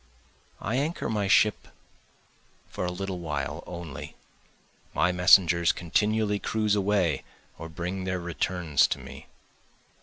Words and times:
I 0.59 0.77
anchor 0.77 1.09
my 1.11 1.27
ship 1.27 1.67
for 2.67 2.85
a 2.87 2.91
little 2.91 3.19
while 3.19 3.63
only, 3.67 4.15
My 4.95 5.11
messengers 5.11 5.71
continually 5.71 6.39
cruise 6.39 6.73
away 6.73 7.23
or 7.59 7.69
bring 7.69 8.05
their 8.05 8.19
returns 8.19 8.87
to 8.87 8.97
me. 8.97 9.27